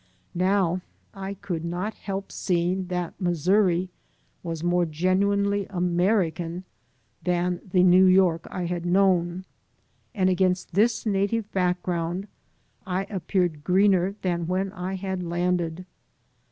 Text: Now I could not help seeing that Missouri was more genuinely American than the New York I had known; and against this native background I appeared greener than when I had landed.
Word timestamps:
Now 0.33 0.81
I 1.13 1.35
could 1.35 1.63
not 1.63 1.93
help 1.93 2.31
seeing 2.31 2.87
that 2.87 3.13
Missouri 3.21 3.91
was 4.41 4.63
more 4.63 4.83
genuinely 4.87 5.67
American 5.69 6.63
than 7.23 7.61
the 7.71 7.83
New 7.83 8.05
York 8.05 8.47
I 8.49 8.65
had 8.65 8.83
known; 8.83 9.45
and 10.15 10.27
against 10.27 10.73
this 10.73 11.05
native 11.05 11.51
background 11.51 12.27
I 12.83 13.03
appeared 13.11 13.63
greener 13.63 14.15
than 14.23 14.47
when 14.47 14.71
I 14.71 14.95
had 14.95 15.21
landed. 15.21 15.85